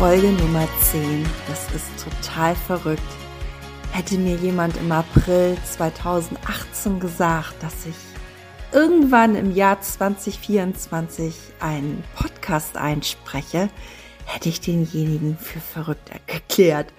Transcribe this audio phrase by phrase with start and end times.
[0.00, 1.26] Folge Nummer 10.
[1.46, 3.02] Das ist total verrückt.
[3.92, 7.96] Hätte mir jemand im April 2018 gesagt, dass ich
[8.72, 13.68] irgendwann im Jahr 2024 einen Podcast einspreche,
[14.24, 16.94] hätte ich denjenigen für verrückt erklärt.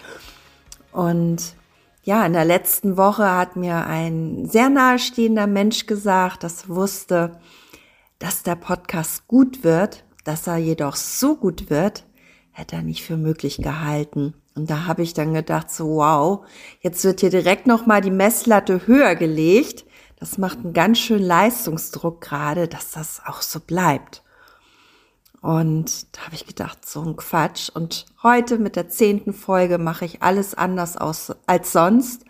[0.91, 1.55] Und
[2.03, 7.39] ja, in der letzten Woche hat mir ein sehr nahestehender Mensch gesagt, dass wusste,
[8.19, 12.03] dass der Podcast gut wird, dass er jedoch so gut wird,
[12.51, 14.33] hätte er nicht für möglich gehalten.
[14.55, 16.45] Und da habe ich dann gedacht, so wow,
[16.81, 19.85] jetzt wird hier direkt nochmal die Messlatte höher gelegt.
[20.19, 24.23] Das macht einen ganz schönen Leistungsdruck gerade, dass das auch so bleibt.
[25.41, 27.69] Und da habe ich gedacht, so ein Quatsch.
[27.73, 32.25] Und heute mit der zehnten Folge mache ich alles anders aus als sonst.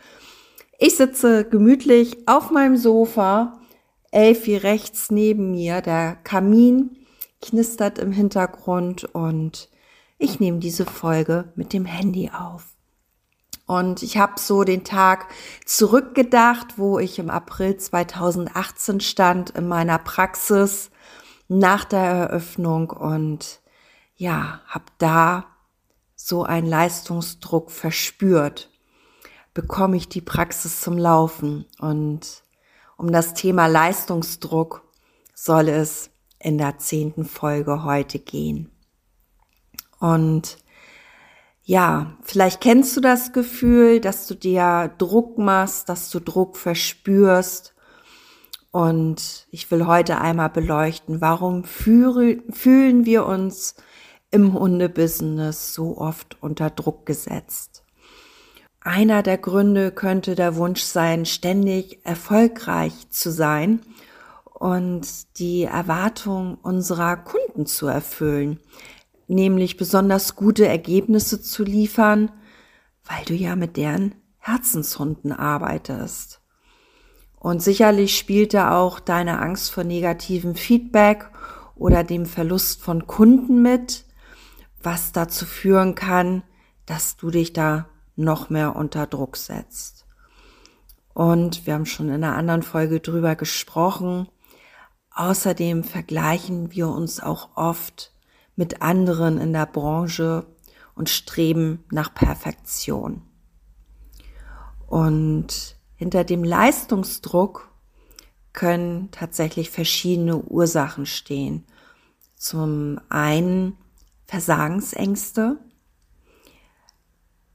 [0.79, 3.59] Ich sitze gemütlich auf meinem Sofa,
[4.11, 6.97] Elfi rechts neben mir, der Kamin
[7.41, 9.69] knistert im Hintergrund und
[10.21, 12.75] ich nehme diese Folge mit dem Handy auf.
[13.65, 15.27] Und ich habe so den Tag
[15.65, 20.91] zurückgedacht, wo ich im April 2018 stand in meiner Praxis
[21.47, 23.61] nach der Eröffnung und
[24.15, 25.45] ja, habe da
[26.15, 28.69] so einen Leistungsdruck verspürt.
[29.55, 32.43] Bekomme ich die Praxis zum Laufen und
[32.95, 34.83] um das Thema Leistungsdruck
[35.33, 38.69] soll es in der zehnten Folge heute gehen.
[40.01, 40.57] Und
[41.63, 47.75] ja, vielleicht kennst du das Gefühl, dass du dir Druck machst, dass du Druck verspürst.
[48.71, 53.75] Und ich will heute einmal beleuchten, warum fühlen wir uns
[54.31, 57.83] im Hundebusiness so oft unter Druck gesetzt.
[58.79, 63.81] Einer der Gründe könnte der Wunsch sein, ständig erfolgreich zu sein
[64.45, 68.59] und die Erwartung unserer Kunden zu erfüllen
[69.31, 72.31] nämlich besonders gute Ergebnisse zu liefern,
[73.05, 76.41] weil du ja mit deren Herzenshunden arbeitest.
[77.39, 81.29] Und sicherlich spielt da auch deine Angst vor negativem Feedback
[81.75, 84.05] oder dem Verlust von Kunden mit,
[84.83, 86.43] was dazu führen kann,
[86.85, 90.05] dass du dich da noch mehr unter Druck setzt.
[91.13, 94.27] Und wir haben schon in einer anderen Folge drüber gesprochen.
[95.11, 98.11] Außerdem vergleichen wir uns auch oft
[98.55, 100.45] mit anderen in der Branche
[100.95, 103.21] und streben nach Perfektion.
[104.87, 107.69] Und hinter dem Leistungsdruck
[108.53, 111.65] können tatsächlich verschiedene Ursachen stehen.
[112.35, 113.77] Zum einen
[114.25, 115.57] Versagensängste,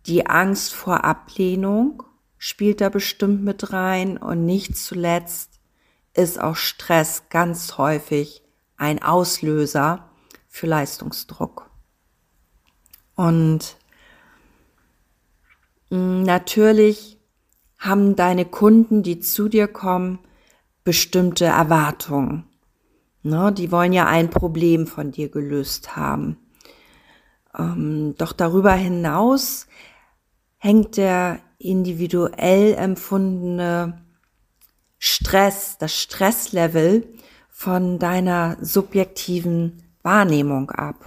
[0.06, 2.03] die Angst vor Ablehnung
[2.39, 5.61] spielt da bestimmt mit rein und nicht zuletzt
[6.15, 8.43] ist auch Stress ganz häufig
[8.77, 10.09] ein Auslöser
[10.56, 11.71] für Leistungsdruck.
[13.15, 13.77] Und
[15.91, 17.19] mm, natürlich
[17.78, 20.19] haben deine Kunden, die zu dir kommen,
[20.83, 22.44] bestimmte Erwartungen.
[23.22, 26.39] Ne, die wollen ja ein Problem von dir gelöst haben.
[27.59, 29.67] Ähm, doch darüber hinaus
[30.56, 34.00] hängt der individuell empfundene
[34.99, 37.06] Stress, das Stresslevel
[37.50, 41.05] von deiner subjektiven Wahrnehmung ab.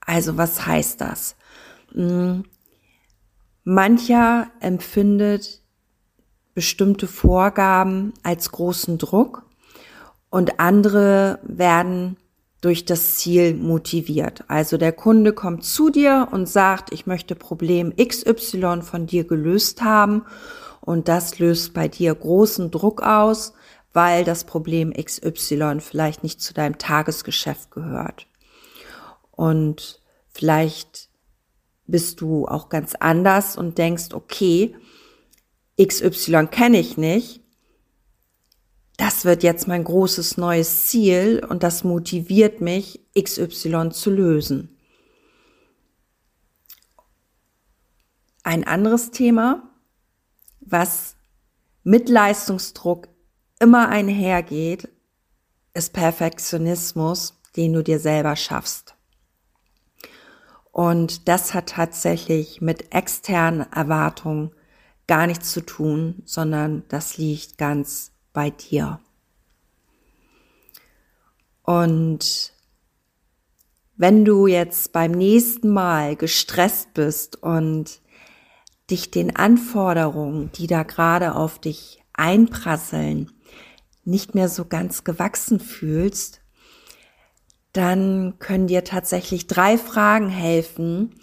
[0.00, 1.36] Also was heißt das?
[1.92, 2.44] Hm,
[3.64, 5.62] mancher empfindet
[6.52, 9.46] bestimmte Vorgaben als großen Druck
[10.30, 12.16] und andere werden
[12.60, 14.44] durch das Ziel motiviert.
[14.48, 19.82] Also der Kunde kommt zu dir und sagt, ich möchte Problem XY von dir gelöst
[19.82, 20.24] haben
[20.80, 23.54] und das löst bei dir großen Druck aus
[23.92, 28.26] weil das Problem XY vielleicht nicht zu deinem Tagesgeschäft gehört.
[29.30, 31.08] Und vielleicht
[31.86, 34.74] bist du auch ganz anders und denkst, okay,
[35.80, 37.42] XY kenne ich nicht.
[38.96, 44.76] Das wird jetzt mein großes neues Ziel und das motiviert mich, XY zu lösen.
[48.44, 49.70] Ein anderes Thema,
[50.60, 51.16] was
[51.84, 53.08] mit Leistungsdruck
[53.62, 54.88] immer einhergeht,
[55.72, 58.96] ist Perfektionismus, den du dir selber schaffst.
[60.72, 64.50] Und das hat tatsächlich mit externen Erwartungen
[65.06, 68.98] gar nichts zu tun, sondern das liegt ganz bei dir.
[71.62, 72.52] Und
[73.96, 78.00] wenn du jetzt beim nächsten Mal gestresst bist und
[78.90, 83.30] dich den Anforderungen, die da gerade auf dich einprasseln,
[84.04, 86.40] nicht mehr so ganz gewachsen fühlst,
[87.72, 91.14] dann können dir tatsächlich drei Fragen helfen,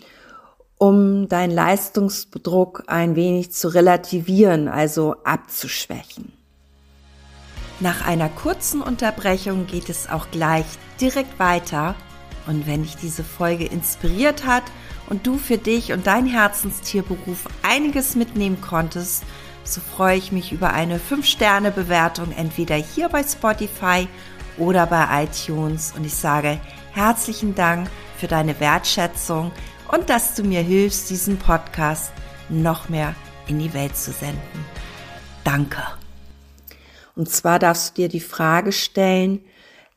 [0.78, 6.32] um deinen Leistungsdruck ein wenig zu relativieren, also abzuschwächen.
[7.82, 10.66] Nach einer kurzen Unterbrechung geht es auch gleich
[11.00, 11.96] direkt weiter.
[12.48, 14.64] Und wenn dich diese Folge inspiriert hat
[15.08, 19.24] und du für dich und dein Herzenstierberuf einiges mitnehmen konntest,
[19.64, 24.08] so freue ich mich über eine 5-Sterne-Bewertung entweder hier bei Spotify
[24.58, 25.94] oder bei iTunes.
[25.96, 26.60] Und ich sage
[26.92, 29.52] herzlichen Dank für deine Wertschätzung
[29.92, 32.12] und dass du mir hilfst, diesen Podcast
[32.50, 33.16] noch mehr
[33.48, 34.66] in die Welt zu senden.
[35.44, 35.82] Danke.
[37.16, 39.42] Und zwar darfst du dir die Frage stellen,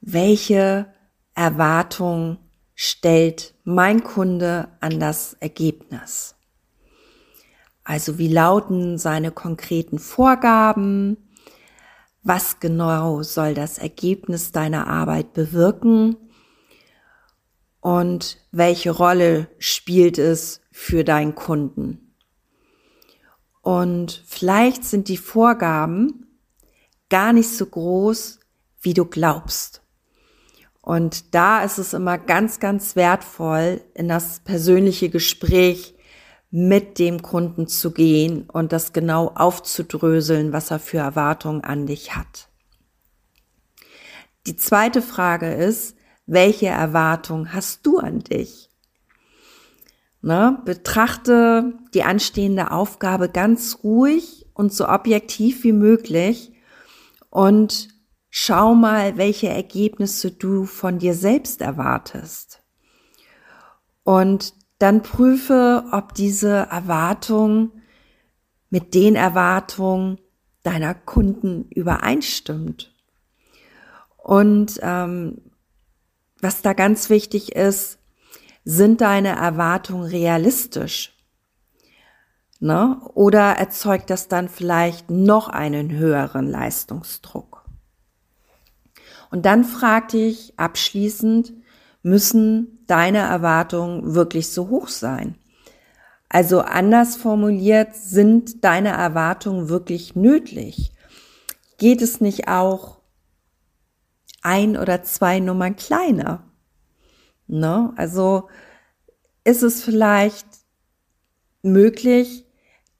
[0.00, 0.86] welche
[1.34, 2.38] Erwartung
[2.74, 6.34] stellt mein Kunde an das Ergebnis?
[7.84, 11.16] Also wie lauten seine konkreten Vorgaben?
[12.22, 16.16] Was genau soll das Ergebnis deiner Arbeit bewirken?
[17.80, 22.14] Und welche Rolle spielt es für deinen Kunden?
[23.60, 26.26] Und vielleicht sind die Vorgaben
[27.10, 28.38] gar nicht so groß,
[28.80, 29.82] wie du glaubst.
[30.80, 35.94] Und da ist es immer ganz, ganz wertvoll, in das persönliche Gespräch
[36.54, 42.14] mit dem Kunden zu gehen und das genau aufzudröseln, was er für Erwartungen an dich
[42.14, 42.50] hat.
[44.46, 45.96] Die zweite Frage ist,
[46.26, 48.68] welche Erwartung hast du an dich?
[50.20, 50.60] Ne?
[50.66, 56.52] Betrachte die anstehende Aufgabe ganz ruhig und so objektiv wie möglich
[57.30, 57.88] und
[58.28, 62.62] schau mal, welche Ergebnisse du von dir selbst erwartest.
[64.04, 64.52] Und
[64.82, 67.70] dann prüfe, ob diese Erwartung
[68.68, 70.18] mit den Erwartungen
[70.64, 72.92] deiner Kunden übereinstimmt.
[74.16, 75.40] Und ähm,
[76.40, 77.98] was da ganz wichtig ist,
[78.64, 81.12] sind deine Erwartungen realistisch?
[82.58, 83.00] Ne?
[83.14, 87.64] Oder erzeugt das dann vielleicht noch einen höheren Leistungsdruck?
[89.30, 91.52] Und dann frag dich abschließend,
[92.02, 95.36] müssen deine Erwartungen wirklich so hoch sein?
[96.28, 100.92] Also anders formuliert, sind deine Erwartungen wirklich nötig?
[101.78, 103.00] Geht es nicht auch
[104.40, 106.50] ein oder zwei Nummern kleiner?
[107.46, 107.92] Ne?
[107.96, 108.48] Also
[109.44, 110.46] ist es vielleicht
[111.62, 112.46] möglich,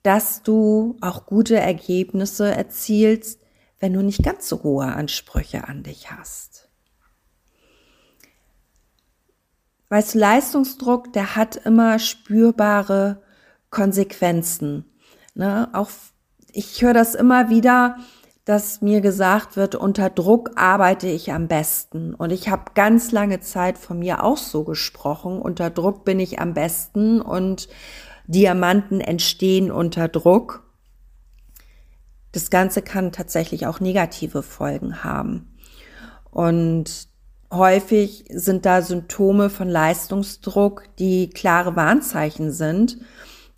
[0.02, 3.40] dass du auch gute Ergebnisse erzielst,
[3.78, 6.61] wenn du nicht ganz so hohe Ansprüche an dich hast.
[9.92, 13.20] Weißt du, Leistungsdruck, der hat immer spürbare
[13.68, 14.86] Konsequenzen.
[15.34, 15.68] Ne?
[15.74, 15.90] Auch
[16.50, 17.98] ich höre das immer wieder,
[18.46, 22.14] dass mir gesagt wird, unter Druck arbeite ich am besten.
[22.14, 26.40] Und ich habe ganz lange Zeit von mir auch so gesprochen, unter Druck bin ich
[26.40, 27.69] am besten und
[28.26, 30.72] Diamanten entstehen unter Druck.
[32.32, 35.55] Das Ganze kann tatsächlich auch negative Folgen haben.
[36.31, 37.11] Und
[37.52, 42.98] häufig sind da Symptome von Leistungsdruck, die klare Warnzeichen sind,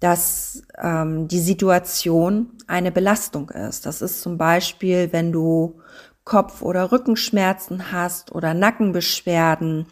[0.00, 3.86] dass ähm, die Situation eine Belastung ist.
[3.86, 5.80] Das ist zum Beispiel, wenn du
[6.24, 9.86] Kopf- oder Rückenschmerzen hast oder Nackenbeschwerden,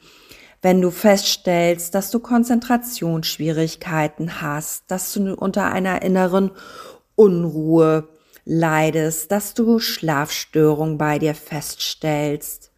[0.61, 6.51] wenn du feststellst, dass du Konzentrationsschwierigkeiten hast, dass du unter einer inneren
[7.15, 8.09] Unruhe
[8.45, 12.72] leidest, dass du Schlafstörungen bei dir feststellst,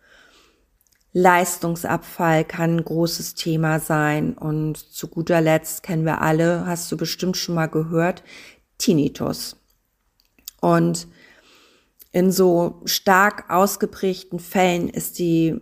[1.15, 4.37] Leistungsabfall kann ein großes Thema sein.
[4.37, 8.25] Und zu guter Letzt kennen wir alle, hast du bestimmt schon mal gehört,
[8.79, 9.57] Tinnitus.
[10.61, 11.07] Und
[12.11, 15.61] in so stark ausgeprägten Fällen ist die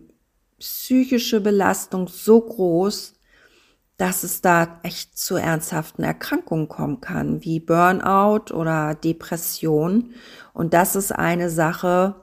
[0.58, 3.14] psychische Belastung so groß,
[3.98, 10.14] dass es da echt zu ernsthaften Erkrankungen kommen kann, wie Burnout oder Depression.
[10.54, 12.14] Und das ist eine Sache,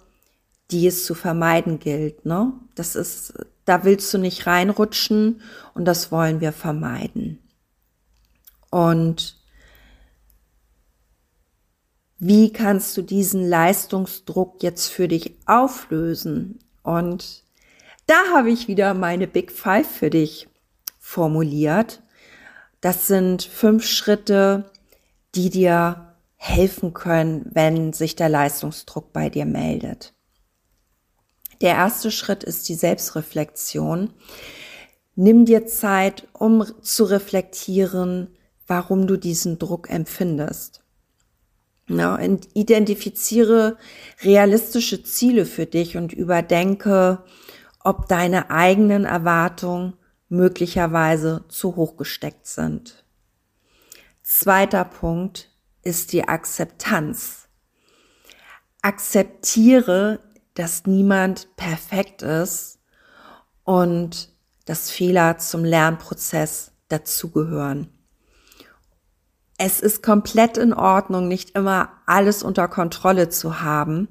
[0.71, 2.25] die es zu vermeiden gilt.
[2.25, 2.53] Ne?
[2.75, 3.33] Das ist,
[3.65, 5.41] da willst du nicht reinrutschen
[5.73, 7.39] und das wollen wir vermeiden.
[8.69, 9.37] Und
[12.19, 16.59] wie kannst du diesen Leistungsdruck jetzt für dich auflösen?
[16.83, 17.43] Und
[18.05, 20.47] da habe ich wieder meine Big Five für dich
[20.99, 22.03] formuliert.
[22.81, 24.69] Das sind fünf Schritte,
[25.35, 30.13] die dir helfen können, wenn sich der Leistungsdruck bei dir meldet.
[31.61, 34.13] Der erste Schritt ist die Selbstreflexion.
[35.15, 38.35] Nimm dir Zeit, um zu reflektieren,
[38.67, 40.83] warum du diesen Druck empfindest.
[41.89, 42.19] Ja,
[42.53, 43.77] identifiziere
[44.21, 47.23] realistische Ziele für dich und überdenke,
[47.83, 49.95] ob deine eigenen Erwartungen
[50.29, 53.03] möglicherweise zu hoch gesteckt sind.
[54.21, 55.49] Zweiter Punkt
[55.81, 57.47] ist die Akzeptanz.
[58.83, 60.19] Akzeptiere,
[60.59, 62.79] dass niemand perfekt ist
[63.63, 64.29] und
[64.65, 67.89] dass Fehler zum Lernprozess dazugehören.
[69.57, 74.07] Es ist komplett in Ordnung, nicht immer alles unter Kontrolle zu haben.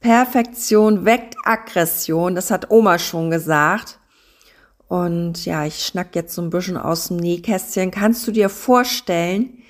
[0.00, 4.00] Perfektion weckt Aggression, das hat Oma schon gesagt.
[4.86, 7.90] Und ja, ich schnack jetzt so ein bisschen aus dem Nähkästchen.
[7.90, 9.63] Kannst du dir vorstellen,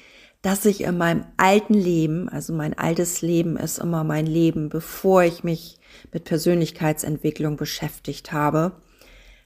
[0.44, 5.22] dass ich in meinem alten Leben, also mein altes Leben ist immer mein Leben, bevor
[5.22, 5.78] ich mich
[6.12, 8.72] mit Persönlichkeitsentwicklung beschäftigt habe,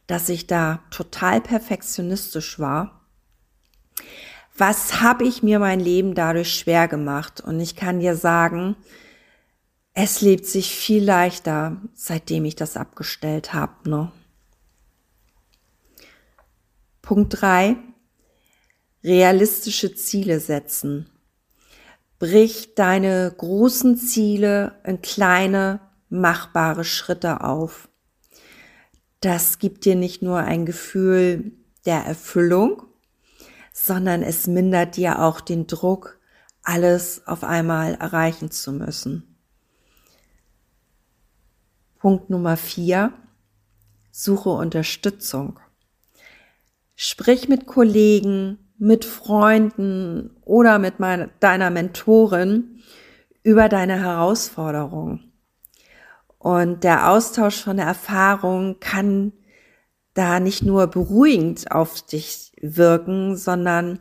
[0.08, 3.06] dass ich da total perfektionistisch war.
[4.56, 7.40] Was habe ich mir mein Leben dadurch schwer gemacht?
[7.40, 8.74] Und ich kann dir sagen,
[9.94, 13.88] es lebt sich viel leichter, seitdem ich das abgestellt habe.
[13.88, 14.10] Ne?
[17.02, 17.76] Punkt drei:
[19.08, 21.08] Realistische Ziele setzen.
[22.18, 27.88] Brich deine großen Ziele in kleine, machbare Schritte auf.
[29.20, 31.52] Das gibt dir nicht nur ein Gefühl
[31.86, 32.82] der Erfüllung,
[33.72, 36.20] sondern es mindert dir auch den Druck,
[36.62, 39.38] alles auf einmal erreichen zu müssen.
[41.98, 43.14] Punkt Nummer vier,
[44.10, 45.58] suche Unterstützung.
[46.94, 52.80] Sprich mit Kollegen, mit Freunden oder mit meiner, deiner Mentorin
[53.42, 55.20] über deine Herausforderung.
[56.38, 59.32] Und der Austausch von der Erfahrung kann
[60.14, 64.00] da nicht nur beruhigend auf dich wirken, sondern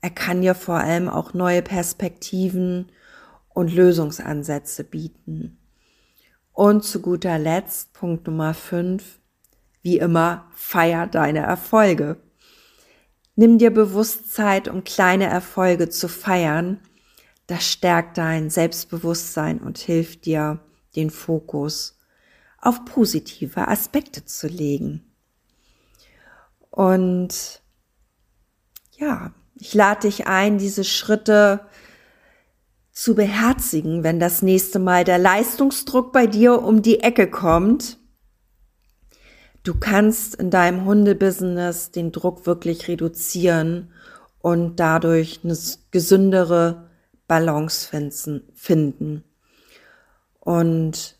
[0.00, 2.92] er kann dir vor allem auch neue Perspektiven
[3.48, 5.58] und Lösungsansätze bieten.
[6.52, 9.18] Und zu guter Letzt, Punkt Nummer fünf,
[9.82, 12.16] wie immer, feier deine Erfolge.
[13.36, 16.80] Nimm dir bewusst Zeit, um kleine Erfolge zu feiern.
[17.46, 20.60] Das stärkt dein Selbstbewusstsein und hilft dir,
[20.96, 21.98] den Fokus
[22.60, 25.04] auf positive Aspekte zu legen.
[26.70, 27.62] Und
[28.92, 31.66] ja, ich lade dich ein, diese Schritte
[32.90, 37.98] zu beherzigen, wenn das nächste Mal der Leistungsdruck bei dir um die Ecke kommt.
[39.64, 43.90] Du kannst in deinem Hundebusiness den Druck wirklich reduzieren
[44.38, 45.56] und dadurch eine
[45.90, 46.90] gesündere
[47.26, 47.88] Balance
[48.54, 49.24] finden.
[50.38, 51.18] Und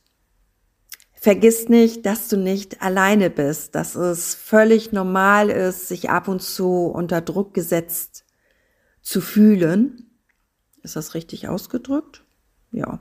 [1.14, 6.42] vergiss nicht, dass du nicht alleine bist, dass es völlig normal ist, sich ab und
[6.42, 8.24] zu unter Druck gesetzt
[9.00, 10.04] zu fühlen
[10.84, 12.22] ist das richtig ausgedrückt?
[12.70, 13.00] Ja.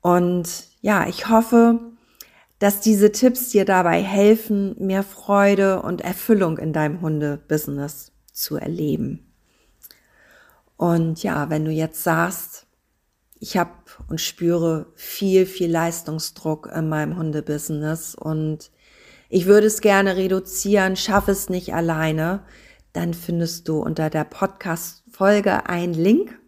[0.00, 1.80] Und ja, ich hoffe,
[2.64, 9.30] dass diese Tipps dir dabei helfen, mehr Freude und Erfüllung in deinem Hundebusiness zu erleben.
[10.78, 12.66] Und ja, wenn du jetzt sagst,
[13.38, 13.72] ich habe
[14.08, 18.70] und spüre viel, viel Leistungsdruck in meinem Hundebusiness und
[19.28, 22.46] ich würde es gerne reduzieren, schaffe es nicht alleine,
[22.94, 26.38] dann findest du unter der Podcast Folge einen Link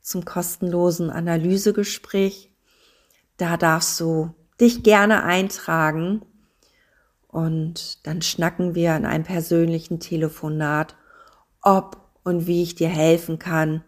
[0.00, 2.52] zum kostenlosen Analysegespräch.
[3.36, 6.22] Da darfst du dich gerne eintragen
[7.28, 10.96] und dann schnacken wir in einem persönlichen Telefonat,
[11.60, 13.84] ob und wie ich dir helfen kann,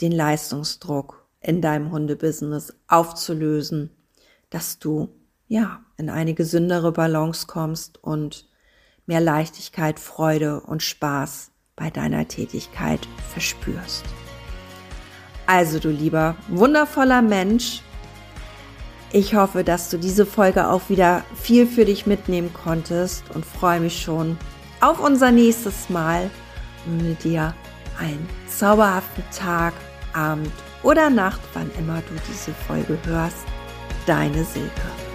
[0.00, 3.90] den Leistungsdruck in deinem Hundebusiness aufzulösen,
[4.48, 5.08] dass du
[5.46, 8.48] ja in eine gesündere Balance kommst und
[9.06, 13.00] mehr Leichtigkeit, Freude und Spaß bei deiner Tätigkeit
[13.32, 14.04] verspürst.
[15.46, 17.82] Also du lieber, wundervoller Mensch,
[19.12, 23.80] ich hoffe, dass du diese Folge auch wieder viel für dich mitnehmen konntest und freue
[23.80, 24.38] mich schon
[24.80, 26.30] auf unser nächstes Mal
[26.86, 27.54] und mit dir
[27.98, 29.74] einen zauberhaften Tag,
[30.12, 30.52] Abend
[30.82, 33.44] oder Nacht, wann immer du diese Folge hörst.
[34.06, 35.09] Deine Silke.